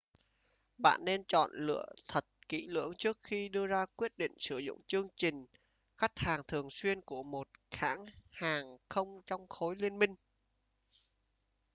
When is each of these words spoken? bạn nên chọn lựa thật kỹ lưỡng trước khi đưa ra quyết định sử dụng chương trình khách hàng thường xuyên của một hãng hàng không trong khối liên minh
bạn 0.77 1.05
nên 1.05 1.23
chọn 1.27 1.51
lựa 1.53 1.85
thật 2.07 2.25
kỹ 2.49 2.67
lưỡng 2.67 2.93
trước 2.97 3.17
khi 3.21 3.49
đưa 3.49 3.67
ra 3.67 3.85
quyết 3.95 4.17
định 4.17 4.31
sử 4.39 4.57
dụng 4.57 4.81
chương 4.87 5.07
trình 5.15 5.45
khách 5.97 6.19
hàng 6.19 6.41
thường 6.47 6.69
xuyên 6.71 7.01
của 7.01 7.23
một 7.23 7.47
hãng 7.71 8.05
hàng 8.31 8.77
không 8.89 9.21
trong 9.25 9.47
khối 9.49 9.75
liên 9.75 9.99
minh 9.99 10.15